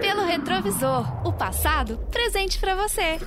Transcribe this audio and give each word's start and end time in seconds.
Pelo 0.00 0.24
retrovisor, 0.24 1.26
o 1.26 1.32
passado 1.32 1.98
presente 2.10 2.58
para 2.58 2.74
você. 2.74 3.18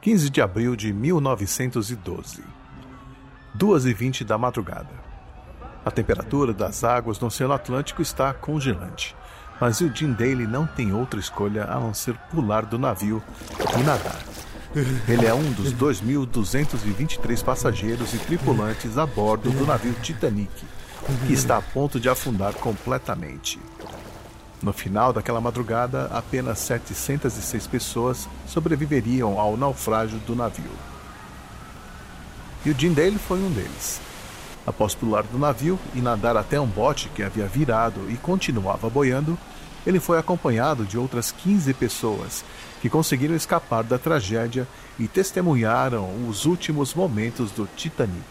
Quinze 0.00 0.30
de 0.30 0.40
abril 0.40 0.76
de 0.76 0.92
1912, 0.92 2.44
duas 3.54 3.86
e 3.86 3.92
vinte 3.92 4.24
da 4.24 4.38
madrugada. 4.38 4.90
A 5.84 5.90
temperatura 5.90 6.52
das 6.52 6.84
águas 6.84 7.18
no 7.18 7.26
Oceano 7.26 7.54
Atlântico 7.54 8.02
está 8.02 8.32
congelante, 8.32 9.16
mas 9.60 9.80
o 9.80 9.88
Jim 9.94 10.12
Daly 10.12 10.46
não 10.46 10.66
tem 10.66 10.92
outra 10.92 11.18
escolha 11.18 11.64
a 11.64 11.80
não 11.80 11.92
ser 11.92 12.14
pular 12.30 12.64
do 12.64 12.78
navio 12.78 13.22
e 13.78 13.82
nadar. 13.82 14.35
Ele 15.08 15.24
é 15.24 15.32
um 15.32 15.52
dos 15.52 15.72
2.223 15.72 17.42
passageiros 17.42 18.12
e 18.12 18.18
tripulantes 18.18 18.98
a 18.98 19.06
bordo 19.06 19.50
do 19.50 19.64
navio 19.64 19.94
Titanic, 20.02 20.52
que 21.26 21.32
está 21.32 21.56
a 21.56 21.62
ponto 21.62 21.98
de 21.98 22.10
afundar 22.10 22.52
completamente. 22.52 23.58
No 24.62 24.74
final 24.74 25.14
daquela 25.14 25.40
madrugada, 25.40 26.10
apenas 26.12 26.58
706 26.58 27.66
pessoas 27.66 28.28
sobreviveriam 28.46 29.40
ao 29.40 29.56
naufrágio 29.56 30.18
do 30.26 30.36
navio. 30.36 30.70
E 32.62 32.68
o 32.68 32.78
Jim 32.78 32.92
Dale 32.92 33.16
foi 33.16 33.38
um 33.38 33.50
deles. 33.50 33.98
Após 34.66 34.94
pular 34.94 35.22
do 35.22 35.38
navio 35.38 35.78
e 35.94 36.02
nadar 36.02 36.36
até 36.36 36.60
um 36.60 36.66
bote 36.66 37.08
que 37.14 37.22
havia 37.22 37.46
virado 37.46 38.10
e 38.10 38.16
continuava 38.18 38.90
boiando, 38.90 39.38
ele 39.86 40.00
foi 40.00 40.18
acompanhado 40.18 40.84
de 40.84 40.98
outras 40.98 41.30
15 41.30 41.72
pessoas 41.74 42.44
que 42.82 42.90
conseguiram 42.90 43.36
escapar 43.36 43.84
da 43.84 43.98
tragédia 43.98 44.66
e 44.98 45.06
testemunharam 45.06 46.28
os 46.28 46.44
últimos 46.44 46.92
momentos 46.92 47.50
do 47.52 47.68
Titanic. 47.76 48.24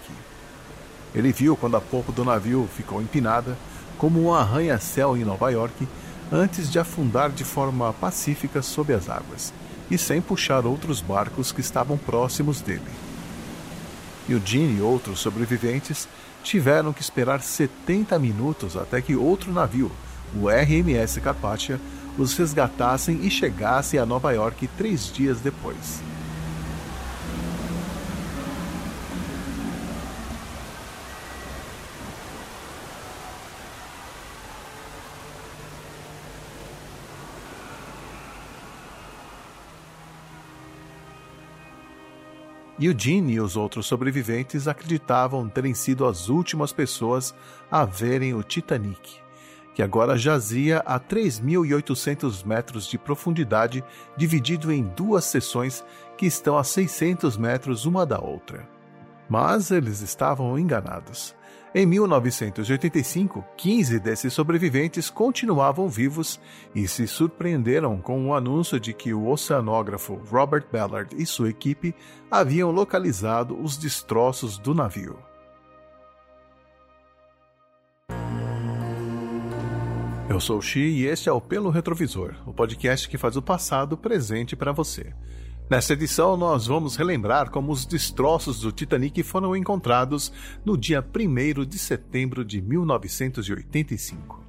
Ele 1.13 1.31
viu 1.31 1.55
quando 1.55 1.77
a 1.77 1.81
polpa 1.81 2.11
do 2.11 2.25
navio 2.25 2.67
ficou 2.75 3.01
empinada, 3.01 3.57
como 3.97 4.21
um 4.21 4.33
arranha-céu 4.33 5.15
em 5.15 5.23
Nova 5.23 5.49
York, 5.49 5.87
antes 6.31 6.69
de 6.69 6.77
afundar 6.77 7.29
de 7.29 7.45
forma 7.45 7.93
pacífica 7.93 8.61
sob 8.61 8.93
as 8.93 9.09
águas, 9.09 9.53
e 9.89 9.97
sem 9.97 10.19
puxar 10.19 10.65
outros 10.65 10.99
barcos 10.99 11.53
que 11.53 11.61
estavam 11.61 11.97
próximos 11.97 12.59
dele. 12.59 12.81
Eugene 14.27 14.79
e 14.79 14.81
outros 14.81 15.19
sobreviventes 15.19 16.07
tiveram 16.43 16.91
que 16.91 17.01
esperar 17.01 17.41
70 17.41 18.17
minutos 18.19 18.75
até 18.75 19.01
que 19.01 19.15
outro 19.15 19.53
navio, 19.53 19.91
o 20.33 20.49
RMS 20.49 21.19
Carpathia, 21.21 21.79
os 22.17 22.37
resgatassem 22.37 23.25
e 23.25 23.29
chegassem 23.29 23.99
a 23.99 24.05
Nova 24.05 24.31
York 24.31 24.67
três 24.77 25.11
dias 25.11 25.39
depois. 25.41 26.01
Eugene 42.77 43.33
e 43.33 43.39
os 43.39 43.55
outros 43.55 43.85
sobreviventes 43.85 44.67
acreditavam 44.67 45.47
terem 45.47 45.73
sido 45.73 46.05
as 46.05 46.27
últimas 46.27 46.73
pessoas 46.73 47.33
a 47.71 47.85
verem 47.85 48.33
o 48.33 48.43
Titanic 48.43 49.24
que 49.75 49.83
agora 49.83 50.17
jazia 50.17 50.79
a 50.85 50.97
3.800 50.97 52.45
metros 52.45 52.87
de 52.87 52.97
profundidade, 52.97 53.83
dividido 54.15 54.71
em 54.71 54.81
duas 54.81 55.25
seções 55.25 55.83
que 56.17 56.25
estão 56.25 56.57
a 56.57 56.63
600 56.63 57.35
metros 57.35 57.85
uma 57.85 58.05
da 58.05 58.17
outra. 58.17 58.65
Mas 59.29 59.71
eles 59.71 59.99
estavam 59.99 60.57
enganados. 60.57 61.35
Em 61.77 61.85
1985, 61.85 63.43
15 63.57 63.99
desses 63.99 64.31
sobreviventes 64.31 65.09
continuavam 65.09 65.89
vivos 65.89 66.39
e 66.73 66.87
se 66.87 67.05
surpreenderam 67.05 67.99
com 67.99 68.29
o 68.29 68.33
anúncio 68.33 68.79
de 68.79 68.93
que 68.93 69.13
o 69.13 69.27
oceanógrafo 69.27 70.15
Robert 70.31 70.63
Ballard 70.71 71.13
e 71.21 71.25
sua 71.25 71.49
equipe 71.49 71.93
haviam 72.31 72.71
localizado 72.71 73.61
os 73.61 73.75
destroços 73.75 74.57
do 74.57 74.73
navio. 74.73 75.19
Eu 80.35 80.39
sou 80.41 80.57
o 80.57 80.61
Xi 80.61 80.81
e 80.81 81.05
este 81.05 81.29
é 81.29 81.31
o 81.31 81.39
Pelo 81.39 81.69
Retrovisor, 81.69 82.35
o 82.45 82.51
podcast 82.51 83.07
que 83.07 83.17
faz 83.17 83.37
o 83.37 83.41
passado 83.41 83.95
presente 83.95 84.53
para 84.53 84.73
você. 84.73 85.13
Nesta 85.69 85.93
edição, 85.93 86.35
nós 86.35 86.67
vamos 86.67 86.97
relembrar 86.97 87.49
como 87.49 87.71
os 87.71 87.85
destroços 87.85 88.59
do 88.59 88.69
Titanic 88.69 89.23
foram 89.23 89.55
encontrados 89.55 90.33
no 90.65 90.77
dia 90.77 91.01
1 91.01 91.63
de 91.63 91.79
setembro 91.79 92.43
de 92.43 92.61
1985. 92.61 94.43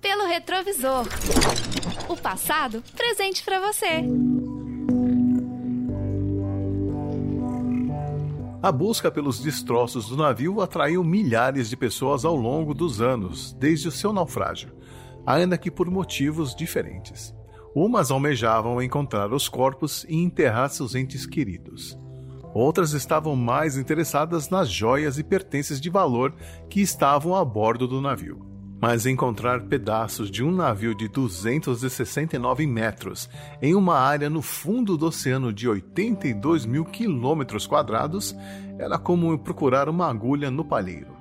Pelo 0.00 0.26
Retrovisor 0.26 1.06
o 2.08 2.16
passado 2.16 2.82
presente 2.96 3.44
para 3.44 3.60
você. 3.60 4.02
A 8.66 8.72
busca 8.72 9.12
pelos 9.12 9.38
destroços 9.38 10.08
do 10.08 10.16
navio 10.16 10.60
atraiu 10.60 11.04
milhares 11.04 11.70
de 11.70 11.76
pessoas 11.76 12.24
ao 12.24 12.34
longo 12.34 12.74
dos 12.74 13.00
anos, 13.00 13.52
desde 13.52 13.86
o 13.86 13.92
seu 13.92 14.12
naufrágio, 14.12 14.74
ainda 15.24 15.56
que 15.56 15.70
por 15.70 15.88
motivos 15.88 16.52
diferentes. 16.52 17.32
Umas 17.76 18.10
almejavam 18.10 18.82
encontrar 18.82 19.32
os 19.32 19.48
corpos 19.48 20.04
e 20.08 20.16
enterrar 20.16 20.68
seus 20.68 20.96
entes 20.96 21.24
queridos. 21.24 21.96
Outras 22.52 22.92
estavam 22.92 23.36
mais 23.36 23.78
interessadas 23.78 24.50
nas 24.50 24.68
joias 24.68 25.16
e 25.16 25.22
pertences 25.22 25.80
de 25.80 25.88
valor 25.88 26.34
que 26.68 26.80
estavam 26.80 27.36
a 27.36 27.44
bordo 27.44 27.86
do 27.86 28.00
navio. 28.00 28.55
Mas 28.88 29.04
encontrar 29.04 29.62
pedaços 29.62 30.30
de 30.30 30.44
um 30.44 30.52
navio 30.52 30.94
de 30.94 31.08
269 31.08 32.68
metros 32.68 33.28
em 33.60 33.74
uma 33.74 33.98
área 33.98 34.30
no 34.30 34.40
fundo 34.40 34.96
do 34.96 35.06
oceano 35.06 35.52
de 35.52 35.68
82 35.68 36.64
mil 36.64 36.84
quilômetros 36.84 37.66
quadrados 37.66 38.32
era 38.78 38.96
como 38.96 39.36
procurar 39.40 39.88
uma 39.88 40.08
agulha 40.08 40.52
no 40.52 40.64
palheiro. 40.64 41.16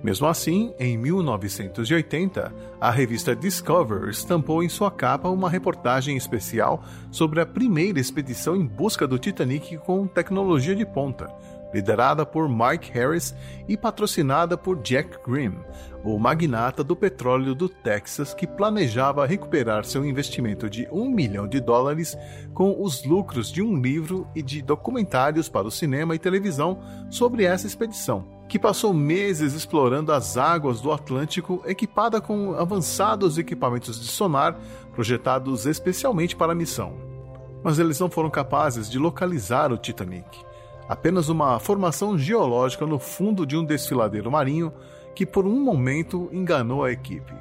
Mesmo 0.00 0.28
assim, 0.28 0.72
em 0.78 0.96
1980, 0.96 2.54
a 2.80 2.88
revista 2.88 3.34
Discover 3.34 4.08
estampou 4.10 4.62
em 4.62 4.68
sua 4.68 4.88
capa 4.88 5.28
uma 5.28 5.50
reportagem 5.50 6.16
especial 6.16 6.84
sobre 7.10 7.40
a 7.40 7.46
primeira 7.46 7.98
expedição 7.98 8.54
em 8.54 8.64
busca 8.64 9.08
do 9.08 9.18
Titanic 9.18 9.76
com 9.78 10.06
tecnologia 10.06 10.76
de 10.76 10.86
ponta, 10.86 11.26
liderada 11.72 12.24
por 12.24 12.48
Mike 12.48 12.90
Harris 12.92 13.34
e 13.68 13.76
patrocinada 13.76 14.56
por 14.56 14.80
Jack 14.82 15.18
Grimm, 15.26 15.58
o 16.04 16.18
magnata 16.18 16.82
do 16.82 16.96
petróleo 16.96 17.54
do 17.54 17.68
Texas 17.68 18.32
que 18.32 18.46
planejava 18.46 19.26
recuperar 19.26 19.84
seu 19.84 20.04
investimento 20.04 20.70
de 20.70 20.88
um 20.90 21.08
milhão 21.10 21.46
de 21.46 21.60
dólares 21.60 22.16
com 22.54 22.82
os 22.82 23.04
lucros 23.04 23.52
de 23.52 23.62
um 23.62 23.80
livro 23.80 24.26
e 24.34 24.42
de 24.42 24.62
documentários 24.62 25.48
para 25.48 25.66
o 25.66 25.70
cinema 25.70 26.14
e 26.14 26.18
televisão 26.18 26.80
sobre 27.10 27.44
essa 27.44 27.66
expedição, 27.66 28.24
que 28.48 28.58
passou 28.58 28.94
meses 28.94 29.54
explorando 29.54 30.12
as 30.12 30.36
águas 30.36 30.80
do 30.80 30.92
Atlântico 30.92 31.62
equipada 31.66 32.20
com 32.20 32.54
avançados 32.54 33.36
equipamentos 33.36 34.00
de 34.00 34.06
sonar 34.06 34.58
projetados 34.92 35.66
especialmente 35.66 36.34
para 36.34 36.52
a 36.52 36.56
missão. 36.56 36.94
Mas 37.62 37.78
eles 37.78 37.98
não 37.98 38.08
foram 38.08 38.30
capazes 38.30 38.88
de 38.88 38.98
localizar 38.98 39.72
o 39.72 39.76
Titanic 39.76 40.47
apenas 40.88 41.28
uma 41.28 41.58
formação 41.60 42.16
geológica 42.16 42.86
no 42.86 42.98
fundo 42.98 43.44
de 43.44 43.56
um 43.56 43.64
desfiladeiro 43.64 44.30
marinho 44.30 44.72
que 45.14 45.26
por 45.26 45.46
um 45.46 45.60
momento 45.60 46.28
enganou 46.32 46.84
a 46.84 46.92
equipe. 46.92 47.34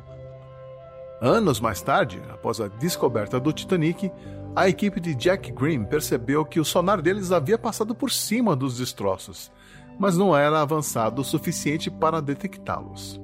Anos 1.22 1.59
mais 1.59 1.81
tarde, 1.81 2.22
após 2.30 2.59
a 2.59 2.68
descoberta 2.68 3.40
do 3.40 3.53
Titanic, 3.53 4.12
a 4.56 4.68
equipe 4.68 5.00
de 5.00 5.16
Jack 5.16 5.52
Green 5.52 5.84
percebeu 5.84 6.44
que 6.44 6.59
o 6.59 6.66
sonar 6.66 7.02
deles 7.02 7.31
havia 7.31 7.57
passado 7.57 7.96
por 7.96 8.12
cima 8.12 8.56
dos 8.56 8.78
destroços, 8.78 9.52
mas 10.00 10.18
não 10.18 10.36
era 10.36 10.62
avançado 10.62 11.22
o 11.22 11.25
suficiente 11.25 11.90
para 11.90 12.21
detectá-los. 12.21 13.19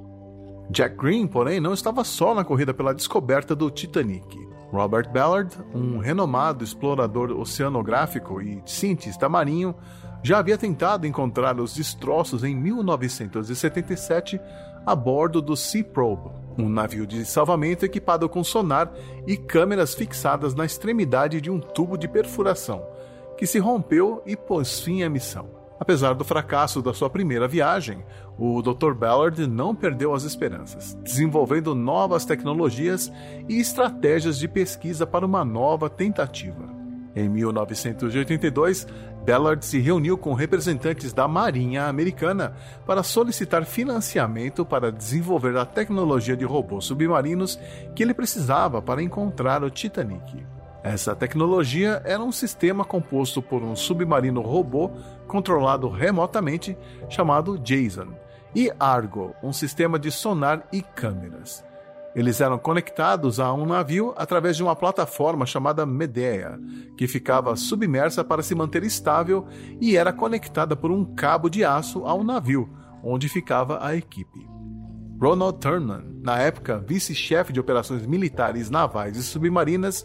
Jack 0.70 0.96
Green, 0.96 1.26
porém, 1.26 1.60
não 1.60 1.74
estava 1.74 2.02
só 2.04 2.34
na 2.34 2.44
corrida 2.44 2.72
pela 2.72 2.94
descoberta 2.94 3.54
do 3.54 3.70
Titanic. 3.70 4.38
Robert 4.72 5.12
Ballard, 5.12 5.56
um 5.72 5.98
renomado 5.98 6.64
explorador 6.64 7.30
oceanográfico 7.30 8.40
e 8.40 8.60
cientista 8.66 9.28
marinho, 9.28 9.74
já 10.24 10.38
havia 10.38 10.56
tentado 10.56 11.06
encontrar 11.06 11.60
os 11.60 11.74
destroços 11.74 12.42
em 12.42 12.56
1977 12.56 14.40
a 14.86 14.96
bordo 14.96 15.42
do 15.42 15.54
Sea 15.54 15.84
Probe, 15.84 16.30
um 16.56 16.66
navio 16.66 17.06
de 17.06 17.26
salvamento 17.26 17.84
equipado 17.84 18.26
com 18.26 18.42
sonar 18.42 18.90
e 19.26 19.36
câmeras 19.36 19.94
fixadas 19.94 20.54
na 20.54 20.64
extremidade 20.64 21.42
de 21.42 21.50
um 21.50 21.60
tubo 21.60 21.98
de 21.98 22.08
perfuração, 22.08 22.82
que 23.36 23.46
se 23.46 23.58
rompeu 23.58 24.22
e 24.24 24.34
pôs 24.34 24.80
fim 24.80 25.02
à 25.02 25.10
missão. 25.10 25.46
Apesar 25.78 26.14
do 26.14 26.24
fracasso 26.24 26.80
da 26.80 26.94
sua 26.94 27.10
primeira 27.10 27.46
viagem, 27.46 28.02
o 28.38 28.62
Dr. 28.62 28.94
Ballard 28.94 29.46
não 29.46 29.74
perdeu 29.74 30.14
as 30.14 30.22
esperanças, 30.22 30.94
desenvolvendo 31.02 31.74
novas 31.74 32.24
tecnologias 32.24 33.12
e 33.46 33.60
estratégias 33.60 34.38
de 34.38 34.48
pesquisa 34.48 35.06
para 35.06 35.26
uma 35.26 35.44
nova 35.44 35.90
tentativa. 35.90 36.72
Em 37.16 37.28
1982, 37.28 38.88
Ballard 39.24 39.64
se 39.64 39.78
reuniu 39.78 40.18
com 40.18 40.34
representantes 40.34 41.12
da 41.12 41.26
Marinha 41.26 41.86
Americana 41.86 42.54
para 42.86 43.02
solicitar 43.02 43.64
financiamento 43.64 44.66
para 44.66 44.92
desenvolver 44.92 45.56
a 45.56 45.64
tecnologia 45.64 46.36
de 46.36 46.44
robôs 46.44 46.84
submarinos 46.84 47.58
que 47.94 48.02
ele 48.02 48.12
precisava 48.12 48.82
para 48.82 49.02
encontrar 49.02 49.64
o 49.64 49.70
Titanic. 49.70 50.44
Essa 50.82 51.16
tecnologia 51.16 52.02
era 52.04 52.22
um 52.22 52.30
sistema 52.30 52.84
composto 52.84 53.40
por 53.40 53.62
um 53.62 53.74
submarino 53.74 54.42
robô 54.42 54.90
controlado 55.26 55.88
remotamente 55.88 56.76
chamado 57.08 57.58
Jason 57.58 58.08
e 58.54 58.70
Argo, 58.78 59.34
um 59.42 59.54
sistema 59.54 59.98
de 59.98 60.10
sonar 60.10 60.68
e 60.70 60.82
câmeras. 60.82 61.64
Eles 62.14 62.40
eram 62.40 62.58
conectados 62.58 63.40
a 63.40 63.52
um 63.52 63.66
navio 63.66 64.14
através 64.16 64.56
de 64.56 64.62
uma 64.62 64.76
plataforma 64.76 65.44
chamada 65.44 65.84
Medea, 65.84 66.58
que 66.96 67.08
ficava 67.08 67.56
submersa 67.56 68.22
para 68.22 68.42
se 68.42 68.54
manter 68.54 68.84
estável 68.84 69.46
e 69.80 69.96
era 69.96 70.12
conectada 70.12 70.76
por 70.76 70.92
um 70.92 71.04
cabo 71.04 71.48
de 71.48 71.64
aço 71.64 72.04
ao 72.04 72.22
navio, 72.22 72.70
onde 73.02 73.28
ficava 73.28 73.84
a 73.84 73.96
equipe. 73.96 74.46
Ronald 75.20 75.58
Turnman, 75.58 76.20
na 76.22 76.38
época 76.38 76.78
vice-chefe 76.78 77.52
de 77.52 77.58
operações 77.58 78.06
militares 78.06 78.70
navais 78.70 79.16
e 79.16 79.22
submarinas, 79.22 80.04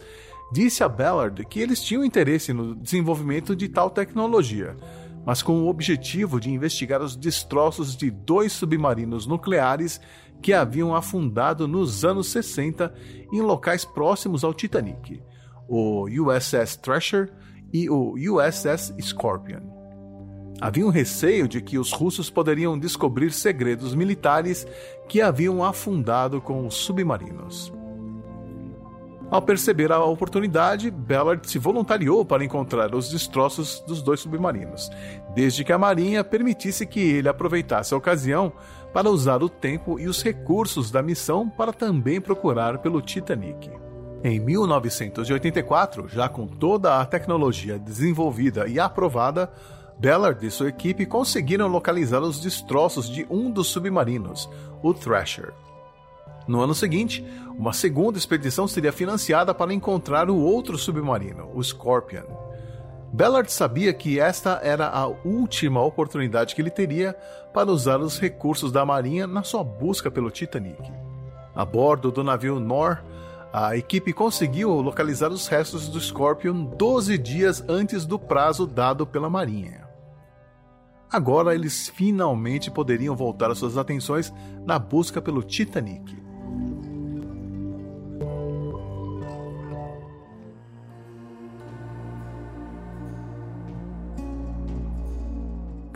disse 0.52 0.82
a 0.82 0.88
Ballard 0.88 1.44
que 1.44 1.60
eles 1.60 1.82
tinham 1.82 2.04
interesse 2.04 2.52
no 2.52 2.74
desenvolvimento 2.74 3.54
de 3.54 3.68
tal 3.68 3.88
tecnologia, 3.88 4.76
mas 5.24 5.42
com 5.42 5.62
o 5.62 5.68
objetivo 5.68 6.40
de 6.40 6.50
investigar 6.50 7.02
os 7.02 7.14
destroços 7.14 7.96
de 7.96 8.10
dois 8.10 8.52
submarinos 8.52 9.26
nucleares 9.26 10.00
que 10.40 10.52
haviam 10.52 10.94
afundado 10.94 11.68
nos 11.68 12.04
anos 12.04 12.28
60 12.28 12.92
em 13.32 13.40
locais 13.40 13.84
próximos 13.84 14.44
ao 14.44 14.54
Titanic, 14.54 15.22
o 15.68 16.06
USS 16.08 16.76
Thrasher 16.76 17.32
e 17.72 17.88
o 17.88 18.14
USS 18.14 18.94
Scorpion. 19.00 19.60
Havia 20.60 20.84
um 20.84 20.90
receio 20.90 21.48
de 21.48 21.60
que 21.62 21.78
os 21.78 21.90
russos 21.90 22.28
poderiam 22.28 22.78
descobrir 22.78 23.32
segredos 23.32 23.94
militares 23.94 24.66
que 25.08 25.22
haviam 25.22 25.64
afundado 25.64 26.40
com 26.40 26.66
os 26.66 26.74
submarinos. 26.74 27.72
Ao 29.30 29.40
perceber 29.40 29.92
a 29.92 30.04
oportunidade, 30.04 30.90
Ballard 30.90 31.48
se 31.48 31.56
voluntariou 31.56 32.24
para 32.24 32.44
encontrar 32.44 32.92
os 32.96 33.08
destroços 33.08 33.78
dos 33.86 34.02
dois 34.02 34.18
submarinos, 34.18 34.90
desde 35.32 35.62
que 35.62 35.72
a 35.72 35.78
Marinha 35.78 36.24
permitisse 36.24 36.84
que 36.84 36.98
ele 36.98 37.28
aproveitasse 37.28 37.94
a 37.94 37.96
ocasião 37.96 38.52
para 38.92 39.08
usar 39.08 39.40
o 39.40 39.48
tempo 39.48 40.00
e 40.00 40.08
os 40.08 40.20
recursos 40.20 40.90
da 40.90 41.00
missão 41.00 41.48
para 41.48 41.72
também 41.72 42.20
procurar 42.20 42.78
pelo 42.78 43.00
Titanic. 43.00 43.70
Em 44.24 44.40
1984, 44.40 46.08
já 46.08 46.28
com 46.28 46.48
toda 46.48 47.00
a 47.00 47.06
tecnologia 47.06 47.78
desenvolvida 47.78 48.66
e 48.66 48.80
aprovada, 48.80 49.48
Ballard 49.96 50.44
e 50.44 50.50
sua 50.50 50.70
equipe 50.70 51.06
conseguiram 51.06 51.68
localizar 51.68 52.20
os 52.20 52.40
destroços 52.40 53.08
de 53.08 53.24
um 53.30 53.48
dos 53.48 53.68
submarinos, 53.68 54.50
o 54.82 54.92
Thrasher. 54.92 55.52
No 56.50 56.60
ano 56.60 56.74
seguinte, 56.74 57.24
uma 57.56 57.72
segunda 57.72 58.18
expedição 58.18 58.66
seria 58.66 58.90
financiada 58.90 59.54
para 59.54 59.72
encontrar 59.72 60.28
o 60.28 60.36
outro 60.36 60.76
submarino, 60.76 61.48
o 61.54 61.62
Scorpion. 61.62 62.24
Ballard 63.12 63.52
sabia 63.52 63.94
que 63.94 64.18
esta 64.18 64.58
era 64.60 64.88
a 64.88 65.06
última 65.06 65.80
oportunidade 65.80 66.56
que 66.56 66.60
ele 66.60 66.68
teria 66.68 67.14
para 67.54 67.70
usar 67.70 68.00
os 68.00 68.18
recursos 68.18 68.72
da 68.72 68.84
Marinha 68.84 69.28
na 69.28 69.44
sua 69.44 69.62
busca 69.62 70.10
pelo 70.10 70.28
Titanic. 70.28 70.92
A 71.54 71.64
bordo 71.64 72.10
do 72.10 72.24
navio 72.24 72.58
Nor, 72.58 73.00
a 73.52 73.76
equipe 73.76 74.12
conseguiu 74.12 74.72
localizar 74.80 75.30
os 75.30 75.46
restos 75.46 75.88
do 75.88 76.00
Scorpion 76.00 76.64
12 76.64 77.16
dias 77.16 77.64
antes 77.68 78.04
do 78.04 78.18
prazo 78.18 78.66
dado 78.66 79.06
pela 79.06 79.30
Marinha. 79.30 79.88
Agora 81.12 81.54
eles 81.54 81.88
finalmente 81.90 82.72
poderiam 82.72 83.14
voltar 83.14 83.54
suas 83.54 83.78
atenções 83.78 84.32
na 84.66 84.80
busca 84.80 85.22
pelo 85.22 85.44
Titanic. 85.44 86.29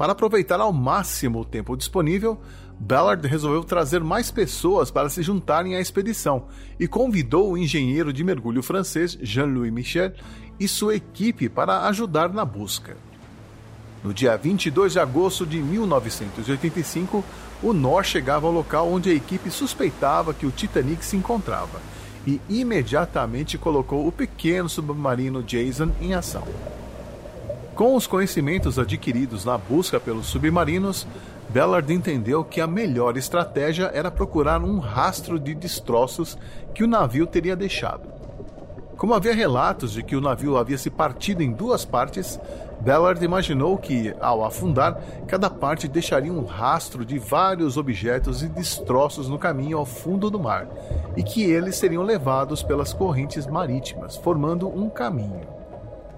Para 0.04 0.12
aproveitar 0.12 0.60
ao 0.60 0.70
máximo 0.70 1.40
o 1.40 1.44
tempo 1.46 1.74
disponível, 1.74 2.38
Ballard 2.78 3.26
resolveu 3.26 3.64
trazer 3.64 4.04
mais 4.04 4.30
pessoas 4.30 4.90
para 4.90 5.08
se 5.08 5.22
juntarem 5.22 5.76
à 5.76 5.80
expedição 5.80 6.44
e 6.78 6.86
convidou 6.86 7.50
o 7.50 7.56
engenheiro 7.56 8.12
de 8.12 8.22
mergulho 8.22 8.62
francês 8.62 9.16
Jean-Louis 9.22 9.72
Michel 9.72 10.12
e 10.60 10.68
sua 10.68 10.96
equipe 10.96 11.48
para 11.48 11.86
ajudar 11.88 12.28
na 12.34 12.44
busca. 12.44 12.98
No 14.04 14.12
dia 14.12 14.36
22 14.36 14.92
de 14.92 15.00
agosto 15.00 15.46
de 15.46 15.56
1985, 15.56 17.24
o 17.62 17.72
Nor 17.72 18.04
chegava 18.04 18.46
ao 18.46 18.52
local 18.52 18.92
onde 18.92 19.08
a 19.08 19.14
equipe 19.14 19.50
suspeitava 19.50 20.34
que 20.34 20.44
o 20.44 20.50
Titanic 20.50 21.02
se 21.02 21.16
encontrava 21.16 21.80
e 22.26 22.38
imediatamente 22.50 23.56
colocou 23.56 24.06
o 24.06 24.12
pequeno 24.12 24.68
submarino 24.68 25.42
Jason 25.42 25.92
em 25.98 26.12
ação. 26.12 26.44
Com 27.74 27.96
os 27.96 28.06
conhecimentos 28.06 28.78
adquiridos 28.78 29.44
na 29.44 29.58
busca 29.58 29.98
pelos 29.98 30.26
submarinos, 30.26 31.08
Ballard 31.48 31.92
entendeu 31.92 32.44
que 32.44 32.60
a 32.60 32.68
melhor 32.68 33.16
estratégia 33.16 33.90
era 33.92 34.12
procurar 34.12 34.62
um 34.62 34.78
rastro 34.78 35.40
de 35.40 35.56
destroços 35.56 36.38
que 36.72 36.84
o 36.84 36.86
navio 36.86 37.26
teria 37.26 37.56
deixado. 37.56 38.08
Como 38.96 39.12
havia 39.12 39.34
relatos 39.34 39.92
de 39.92 40.04
que 40.04 40.14
o 40.14 40.20
navio 40.20 40.56
havia 40.56 40.78
se 40.78 40.88
partido 40.88 41.42
em 41.42 41.50
duas 41.50 41.84
partes, 41.84 42.38
Ballard 42.80 43.24
imaginou 43.24 43.76
que, 43.76 44.14
ao 44.20 44.44
afundar, 44.44 44.96
cada 45.26 45.50
parte 45.50 45.88
deixaria 45.88 46.32
um 46.32 46.44
rastro 46.44 47.04
de 47.04 47.18
vários 47.18 47.76
objetos 47.76 48.40
e 48.44 48.48
destroços 48.48 49.28
no 49.28 49.38
caminho 49.38 49.78
ao 49.78 49.84
fundo 49.84 50.30
do 50.30 50.38
mar, 50.38 50.68
e 51.16 51.24
que 51.24 51.42
eles 51.42 51.74
seriam 51.74 52.04
levados 52.04 52.62
pelas 52.62 52.92
correntes 52.92 53.48
marítimas, 53.48 54.16
formando 54.16 54.68
um 54.68 54.88
caminho. 54.88 55.63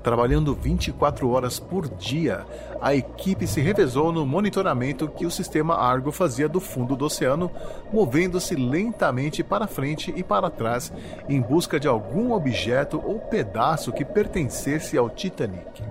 Trabalhando 0.07 0.55
24 0.55 1.29
horas 1.31 1.59
por 1.59 1.89
dia, 1.89 2.47
a 2.81 2.95
equipe 2.95 3.45
se 3.45 3.61
revezou 3.61 4.13
no 4.13 4.25
monitoramento 4.25 5.09
que 5.09 5.27
o 5.27 5.31
sistema 5.33 5.75
Argo 5.75 6.13
fazia 6.13 6.49
do 6.49 6.61
fundo 6.61 6.95
do 6.95 7.07
oceano, 7.07 7.51
movendo-se 7.93 8.55
lentamente 8.55 9.43
para 9.43 9.67
frente 9.67 10.15
e 10.17 10.23
para 10.23 10.49
trás 10.49 10.93
em 11.29 11.41
busca 11.41 11.81
de 11.81 11.89
algum 11.89 12.33
objeto 12.35 13.03
ou 13.05 13.19
pedaço 13.19 13.93
que 13.93 14.05
pertencesse 14.05 14.97
ao 14.97 15.11
Titanic. 15.11 15.83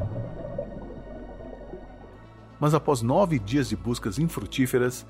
Mas 2.58 2.74
após 2.74 3.02
nove 3.02 3.38
dias 3.38 3.68
de 3.68 3.76
buscas 3.76 4.18
infrutíferas, 4.18 5.06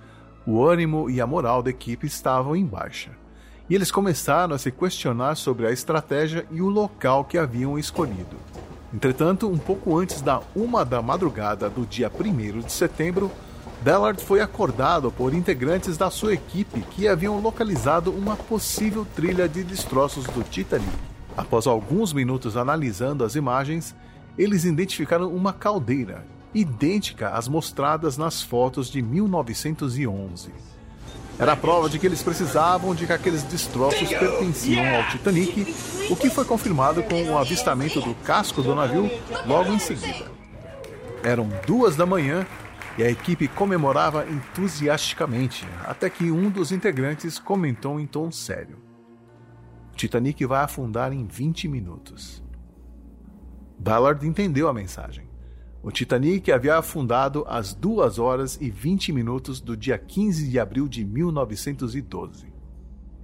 o 0.48 0.66
ânimo 0.66 1.12
e 1.12 1.22
a 1.22 1.28
moral 1.28 1.62
da 1.62 1.70
equipe 1.70 2.08
estavam 2.08 2.56
em 2.56 2.66
baixa. 2.66 3.12
E 3.70 3.76
eles 3.76 3.92
começaram 3.92 4.56
a 4.56 4.58
se 4.58 4.72
questionar 4.72 5.36
sobre 5.36 5.68
a 5.68 5.72
estratégia 5.72 6.48
e 6.50 6.60
o 6.60 6.70
local 6.70 7.24
que 7.24 7.38
haviam 7.38 7.78
escolhido. 7.78 8.36
Entretanto, 8.96 9.50
um 9.50 9.58
pouco 9.58 9.98
antes 9.98 10.22
da 10.22 10.42
uma 10.56 10.86
da 10.86 11.02
madrugada 11.02 11.70
do 11.70 11.86
dia 11.86 12.10
1 12.10 12.62
de 12.62 12.72
setembro, 12.72 13.30
Ballard 13.84 14.24
foi 14.24 14.40
acordado 14.40 15.12
por 15.12 15.34
integrantes 15.34 15.98
da 15.98 16.10
sua 16.10 16.34
equipe 16.34 16.80
que 16.80 17.06
haviam 17.06 17.42
localizado 17.42 18.10
uma 18.10 18.38
possível 18.38 19.06
trilha 19.14 19.50
de 19.50 19.66
destroços 19.66 20.24
do 20.28 20.42
Titanic. 20.44 20.90
Após 21.36 21.68
alguns 21.68 22.14
minutos 22.14 22.56
analisando 22.56 23.26
as 23.26 23.36
imagens, 23.36 23.94
eles 24.38 24.64
identificaram 24.64 25.28
uma 25.28 25.52
caldeira, 25.52 26.26
idêntica 26.54 27.32
às 27.32 27.50
mostradas 27.50 28.18
nas 28.18 28.42
fotos 28.42 28.90
de 28.90 29.02
1911. 29.02 30.54
Era 31.38 31.52
a 31.52 31.56
prova 31.58 31.90
de 31.90 32.00
que 32.00 32.06
eles 32.06 32.24
precisavam 32.24 32.96
de 32.96 33.06
que 33.06 33.12
aqueles 33.12 33.44
destroços 33.44 34.08
pertenciam 34.10 34.96
ao 34.96 35.10
Titanic, 35.10 35.76
o 36.10 36.16
que 36.16 36.30
foi 36.30 36.46
confirmado 36.46 37.04
com 37.04 37.22
o 37.24 37.38
avistamento 37.38 38.00
do 38.00 38.16
casco 38.16 38.62
do 38.62 38.74
navio 38.74 39.10
logo 39.46 39.74
em 39.74 39.80
seguida. 39.80 40.32
Eram 41.22 41.50
duas 41.68 41.96
da 41.98 42.06
manhã 42.06 42.48
e 42.98 43.04
a 43.04 43.12
equipe 43.12 43.50
comemorava 43.50 44.26
entusiasticamente, 44.30 45.68
até 45.84 46.10
que 46.10 46.32
um 46.32 46.50
dos 46.50 46.72
integrantes 46.72 47.38
comentou 47.38 48.00
em 48.00 48.08
tom 48.08 48.32
sério: 48.32 48.78
Titanic 49.94 50.46
vai 50.46 50.64
afundar 50.64 51.12
em 51.12 51.26
20 51.26 51.68
minutos. 51.68 52.42
Ballard 53.78 54.26
entendeu 54.26 54.70
a 54.70 54.74
mensagem. 54.74 55.35
O 55.86 55.92
Titanic 55.92 56.52
havia 56.52 56.80
afundado 56.80 57.46
às 57.48 57.72
2 57.72 58.18
horas 58.18 58.58
e 58.60 58.72
20 58.72 59.14
minutos 59.14 59.62
do 59.62 59.78
dia 59.78 60.00
15 60.00 60.50
de 60.50 60.60
abril 60.60 60.88
de 60.88 61.06
1912. 61.06 62.52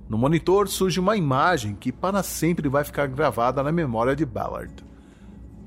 No 0.07 0.15
monitor 0.15 0.67
surge 0.67 0.99
uma 0.99 1.17
imagem 1.17 1.73
que 1.73 1.91
para 1.91 2.21
sempre 2.21 2.69
vai 2.69 2.83
ficar 2.83 3.07
gravada 3.07 3.63
na 3.63 3.71
memória 3.71 4.15
de 4.15 4.27
Ballard. 4.27 4.75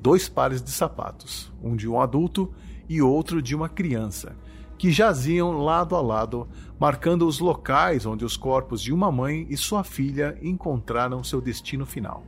Dois 0.01 0.29
pares 0.29 0.63
de 0.63 0.71
sapatos, 0.71 1.53
um 1.61 1.75
de 1.75 1.89
um 1.89 2.01
adulto 2.01 2.55
e 2.89 3.03
outro 3.03 3.43
de 3.43 3.57
uma 3.57 3.69
criança, 3.69 4.37
que 4.79 4.93
jaziam 4.93 5.51
lado 5.65 5.97
a 5.97 6.01
lado, 6.01 6.47
marcando 6.79 7.27
os 7.27 7.41
locais 7.41 8.07
onde 8.07 8.25
os 8.25 8.37
corpos 8.37 8.81
de 8.81 8.93
uma 8.93 9.11
mãe 9.11 9.49
e 9.51 9.57
sua 9.57 9.83
filha 9.83 10.39
encontraram 10.41 11.25
seu 11.25 11.41
destino 11.41 11.85
final. 11.85 12.23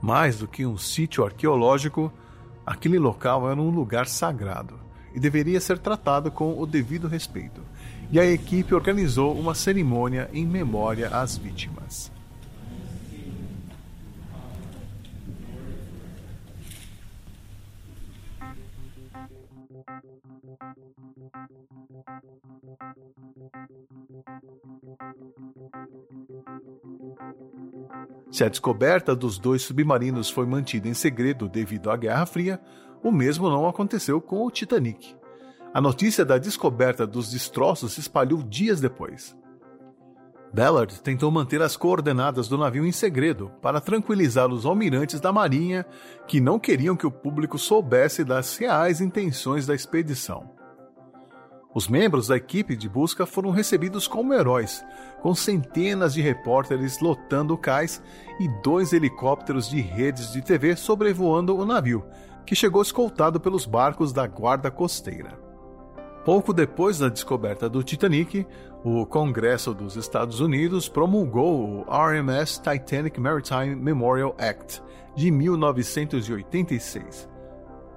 Mais 0.00 0.38
do 0.38 0.48
que 0.48 0.64
um 0.64 0.78
sítio 0.78 1.26
arqueológico, 1.26 2.10
Aquele 2.68 2.98
local 2.98 3.50
era 3.50 3.58
um 3.58 3.70
lugar 3.70 4.06
sagrado 4.06 4.78
e 5.14 5.18
deveria 5.18 5.58
ser 5.58 5.78
tratado 5.78 6.30
com 6.30 6.60
o 6.60 6.66
devido 6.66 7.08
respeito, 7.08 7.62
e 8.12 8.20
a 8.20 8.26
equipe 8.26 8.74
organizou 8.74 9.34
uma 9.34 9.54
cerimônia 9.54 10.28
em 10.34 10.46
memória 10.46 11.08
às 11.08 11.34
vítimas. 11.34 12.12
Se 28.30 28.44
a 28.44 28.48
descoberta 28.48 29.16
dos 29.16 29.38
dois 29.38 29.62
submarinos 29.62 30.28
foi 30.28 30.46
mantida 30.46 30.88
em 30.88 30.94
segredo 30.94 31.48
devido 31.48 31.90
à 31.90 31.96
Guerra 31.96 32.26
Fria, 32.26 32.60
o 33.02 33.10
mesmo 33.10 33.48
não 33.48 33.66
aconteceu 33.66 34.20
com 34.20 34.44
o 34.44 34.50
Titanic. 34.50 35.16
A 35.72 35.80
notícia 35.80 36.24
da 36.24 36.38
descoberta 36.38 37.06
dos 37.06 37.30
destroços 37.30 37.92
se 37.92 38.00
espalhou 38.00 38.42
dias 38.42 38.80
depois. 38.80 39.36
Ballard 40.52 41.00
tentou 41.02 41.30
manter 41.30 41.60
as 41.60 41.76
coordenadas 41.76 42.48
do 42.48 42.56
navio 42.56 42.86
em 42.86 42.92
segredo 42.92 43.50
para 43.60 43.80
tranquilizar 43.80 44.48
os 44.48 44.64
almirantes 44.64 45.20
da 45.20 45.32
Marinha 45.32 45.84
que 46.26 46.40
não 46.40 46.58
queriam 46.58 46.96
que 46.96 47.06
o 47.06 47.10
público 47.10 47.58
soubesse 47.58 48.24
das 48.24 48.56
reais 48.56 49.00
intenções 49.00 49.66
da 49.66 49.74
expedição. 49.74 50.57
Os 51.74 51.86
membros 51.86 52.28
da 52.28 52.36
equipe 52.36 52.74
de 52.74 52.88
busca 52.88 53.26
foram 53.26 53.50
recebidos 53.50 54.08
como 54.08 54.32
heróis, 54.32 54.84
com 55.20 55.34
centenas 55.34 56.14
de 56.14 56.22
repórteres 56.22 57.00
lotando 57.00 57.54
o 57.54 57.58
cais 57.58 58.02
e 58.40 58.48
dois 58.62 58.92
helicópteros 58.92 59.68
de 59.68 59.80
redes 59.80 60.32
de 60.32 60.40
TV 60.40 60.76
sobrevoando 60.76 61.56
o 61.56 61.66
navio, 61.66 62.04
que 62.46 62.54
chegou 62.54 62.80
escoltado 62.80 63.38
pelos 63.38 63.66
barcos 63.66 64.12
da 64.12 64.26
Guarda 64.26 64.70
Costeira. 64.70 65.38
Pouco 66.24 66.52
depois 66.52 66.98
da 66.98 67.08
descoberta 67.08 67.68
do 67.68 67.82
Titanic, 67.82 68.46
o 68.84 69.04
Congresso 69.06 69.74
dos 69.74 69.96
Estados 69.96 70.40
Unidos 70.40 70.88
promulgou 70.88 71.62
o 71.62 71.84
RMS 71.90 72.60
Titanic 72.62 73.20
Maritime 73.20 73.76
Memorial 73.76 74.34
Act 74.38 74.82
de 75.14 75.30
1986. 75.30 77.28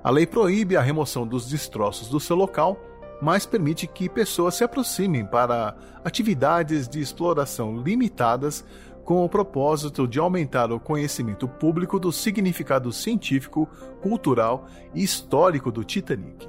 A 0.04 0.10
lei 0.10 0.25
proíbe 0.25 0.75
a 0.75 0.82
remoção 0.82 1.28
dos 1.28 1.48
destroços 1.48 2.10
do 2.10 2.20
seu 2.20 2.36
local, 2.36 2.78
mas 3.22 3.46
permite 3.46 3.86
que 3.86 4.10
pessoas 4.10 4.56
se 4.56 4.63
aproximem 4.63 5.25
para 5.25 5.75
atividades 6.04 6.88
de 6.88 7.00
exploração 7.00 7.78
limitadas 7.78 8.66
com 9.04 9.24
o 9.24 9.30
propósito 9.30 10.08
de 10.08 10.20
aumentar 10.20 10.72
o 10.72 10.80
conhecimento 10.80 11.48
público 11.48 12.00
do 12.00 12.12
significado 12.12 12.92
científico, 12.92 13.68
cultural 14.01 14.66
e 14.94 15.04
histórico 15.04 15.72
do 15.72 15.84
Titanic. 15.84 16.48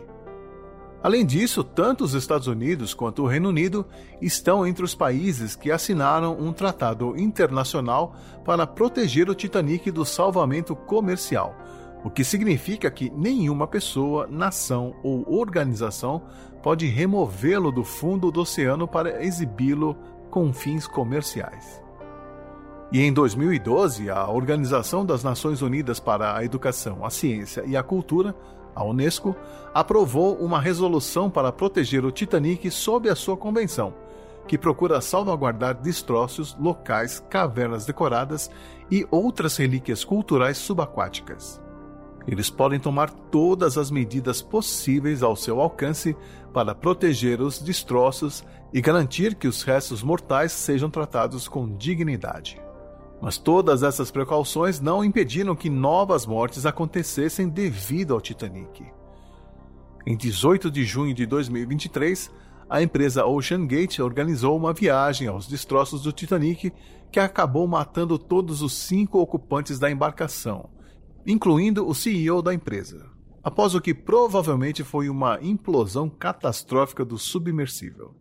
Além 1.03 1.27
disso, 1.27 1.65
tanto 1.65 2.05
os 2.05 2.15
Estados 2.15 2.47
Unidos 2.47 2.95
quanto 2.95 3.25
o 3.25 3.27
Reino 3.27 3.49
Unido 3.49 3.85
estão 4.21 4.65
entre 4.65 4.85
os 4.85 4.95
países 4.95 5.57
que 5.57 5.73
assinaram 5.73 6.39
um 6.39 6.53
tratado 6.53 7.19
internacional 7.19 8.15
para 8.45 8.69
proteger 8.69 9.29
o 9.29 9.35
Titanic 9.35 9.91
do 9.91 10.05
salvamento 10.05 10.77
comercial, 10.77 11.57
o 12.05 12.11
que 12.11 12.23
significa 12.23 12.89
que 12.89 13.11
nenhuma 13.11 13.67
pessoa, 13.67 14.29
nação 14.29 14.95
ou 15.03 15.25
organização 15.29 16.23
pode 16.63 16.87
removê-lo 16.87 17.73
do 17.73 17.85
fundo 17.85 18.31
do 18.31 18.41
oceano 18.41 18.87
para 18.87 19.25
exibi-lo 19.25 19.97
com 20.31 20.53
fins 20.53 20.87
comerciais. 20.87 21.83
E 22.93 23.01
em 23.01 23.13
2012, 23.13 24.11
a 24.11 24.29
Organização 24.29 25.05
das 25.05 25.25
Nações 25.25 25.63
Unidas 25.63 25.99
para 25.99 26.37
a 26.37 26.45
Educação, 26.45 27.05
a 27.05 27.11
Ciência 27.11 27.65
e 27.67 27.77
a 27.77 27.83
Cultura, 27.83 28.35
a 28.75 28.85
Unesco, 28.85 29.35
aprovou 29.75 30.37
uma 30.37 30.61
resolução 30.61 31.31
para 31.31 31.51
proteger 31.51 32.05
o 32.05 32.13
Titanic 32.13 32.71
sob 32.71 33.09
a 33.09 33.17
sua 33.17 33.37
convenção, 33.37 33.95
que 34.47 34.59
procura 34.59 35.01
salvaguardar 35.01 35.75
destroços, 35.75 36.57
locais, 36.61 37.25
cavernas 37.31 37.87
decoradas 37.87 38.51
e 38.91 39.07
outras 39.11 39.57
relíquias 39.57 40.05
culturais 40.05 40.59
subaquáticas. 40.59 41.63
Eles 42.27 42.49
podem 42.49 42.79
tomar 42.79 43.11
todas 43.11 43.77
as 43.77 43.91
medidas 43.91 44.41
possíveis 44.41 45.23
ao 45.23 45.35
seu 45.35 45.61
alcance 45.61 46.17
para 46.53 46.75
proteger 46.75 47.41
os 47.41 47.59
destroços 47.59 48.45
e 48.73 48.81
garantir 48.81 49.35
que 49.35 49.49
os 49.49 49.63
restos 49.63 50.03
mortais 50.03 50.53
sejam 50.53 50.89
tratados 50.89 51.49
com 51.49 51.77
dignidade. 51.77 52.61
Mas 53.21 53.39
todas 53.39 53.83
essas 53.83 54.11
precauções 54.11 54.81
não 54.81 55.05
impediram 55.05 55.55
que 55.55 55.71
novas 55.71 56.27
mortes 56.27 56.67
acontecessem 56.67 57.49
devido 57.49 58.15
ao 58.15 58.21
Titanic. 58.21 58.85
Em 60.05 60.17
18 60.17 60.71
de 60.71 60.85
junho 60.85 61.15
de 61.15 61.25
2023, 61.27 62.31
a 62.69 62.83
empresa 62.83 63.27
Ocean 63.27 63.67
Gate 63.67 63.99
organizou 64.01 64.57
uma 64.57 64.73
viagem 64.73 65.29
aos 65.29 65.47
destroços 65.47 66.03
do 66.03 66.13
Titanic 66.13 66.73
que 67.13 67.21
acabou 67.21 67.69
matando 67.69 68.19
todos 68.19 68.63
os 68.63 68.73
cinco 68.73 69.21
ocupantes 69.21 69.79
da 69.79 69.91
embarcação, 69.91 70.71
incluindo 71.27 71.87
o 71.87 71.95
CEO 71.95 72.43
da 72.43 72.53
empresa, 72.53 73.07
após 73.43 73.75
o 73.75 73.81
que 73.81 73.95
provavelmente 73.95 74.85
foi 74.85 75.09
uma 75.09 75.39
implosão 75.43 76.09
catastrófica 76.09 77.05
do 77.05 77.19
submersível. 77.19 78.15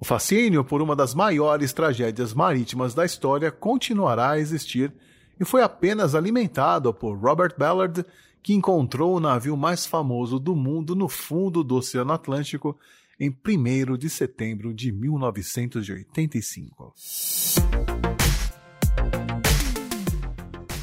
O 0.00 0.04
fascínio 0.04 0.64
por 0.64 0.82
uma 0.82 0.96
das 0.96 1.14
maiores 1.14 1.72
tragédias 1.72 2.34
marítimas 2.34 2.92
da 2.92 3.04
história 3.04 3.52
continuará 3.52 4.30
a 4.30 4.38
existir 4.38 4.92
e 5.38 5.44
foi 5.44 5.62
apenas 5.62 6.14
alimentado 6.14 6.92
por 6.92 7.16
Robert 7.16 7.54
Ballard, 7.56 8.04
que 8.42 8.52
encontrou 8.52 9.16
o 9.16 9.20
navio 9.20 9.56
mais 9.56 9.86
famoso 9.86 10.40
do 10.40 10.56
mundo 10.56 10.96
no 10.96 11.08
fundo 11.08 11.62
do 11.62 11.76
Oceano 11.76 12.12
Atlântico 12.12 12.76
em 13.18 13.30
1 13.30 13.96
de 13.96 14.10
setembro 14.10 14.74
de 14.74 14.90
1985. 14.90 16.92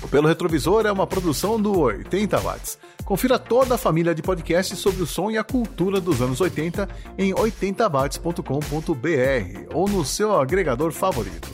Pelo 0.10 0.28
Retrovisor 0.28 0.86
é 0.86 0.92
uma 0.92 1.06
produção 1.06 1.62
do 1.62 1.80
80 1.80 2.38
Watts 2.40 2.80
Confira 3.10 3.40
toda 3.40 3.74
a 3.74 3.78
família 3.78 4.14
de 4.14 4.22
podcasts 4.22 4.78
sobre 4.78 5.02
o 5.02 5.08
som 5.08 5.32
e 5.32 5.38
a 5.40 5.44
cultura 5.44 6.00
dos 6.00 6.22
anos 6.22 6.40
80 6.40 6.88
em 7.18 7.34
80watts.com.br 7.34 9.74
ou 9.74 9.90
no 9.90 10.06
seu 10.06 10.40
agregador 10.40 10.92
favorito. 10.92 11.50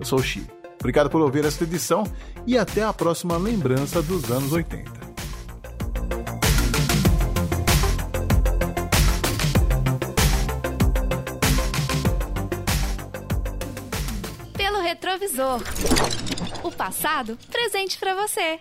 Eu 0.00 0.04
sou 0.04 0.18
o 0.18 0.22
Xi. 0.22 0.44
Obrigado 0.80 1.08
por 1.08 1.20
ouvir 1.20 1.44
esta 1.44 1.62
edição 1.62 2.02
e 2.44 2.58
até 2.58 2.82
a 2.82 2.92
próxima 2.92 3.36
lembrança 3.36 4.02
dos 4.02 4.32
anos 4.32 4.52
80. 4.52 4.99
O 16.62 16.70
passado 16.70 17.38
presente 17.50 17.98
para 17.98 18.14
você. 18.14 18.60